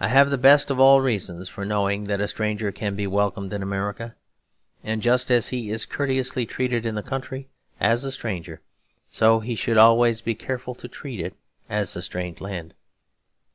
I 0.00 0.08
have 0.08 0.30
the 0.30 0.38
best 0.38 0.70
of 0.70 0.80
all 0.80 1.02
reasons 1.02 1.46
for 1.50 1.66
knowing 1.66 2.04
that 2.04 2.22
a 2.22 2.26
stranger 2.28 2.72
can 2.72 2.96
be 2.96 3.06
welcomed 3.06 3.52
in 3.52 3.62
America; 3.62 4.16
and 4.82 5.02
just 5.02 5.30
as 5.30 5.48
he 5.48 5.68
is 5.68 5.84
courteously 5.84 6.46
treated 6.46 6.86
in 6.86 6.94
the 6.94 7.02
country 7.02 7.50
as 7.78 8.02
a 8.06 8.12
stranger, 8.12 8.62
so 9.10 9.40
he 9.40 9.54
should 9.54 9.76
always 9.76 10.22
be 10.22 10.34
careful 10.34 10.74
to 10.76 10.88
treat 10.88 11.20
it 11.20 11.36
as 11.68 11.94
a 11.96 12.00
strange 12.00 12.40
land. 12.40 12.72